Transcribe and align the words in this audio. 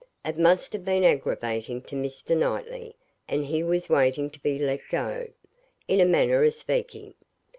It 0.25 0.35
must 0.39 0.73
have 0.73 0.83
been 0.83 1.03
aggravating 1.03 1.83
to 1.83 1.95
Mr. 1.95 2.35
Knightley, 2.35 2.95
and 3.27 3.45
he 3.45 3.61
was 3.61 3.87
waiting 3.87 4.31
to 4.31 4.39
be 4.39 4.57
let 4.57 4.81
go, 4.89 5.27
in 5.87 6.01
a 6.01 6.05
manner 6.05 6.43
of 6.43 6.55
speaking. 6.55 7.13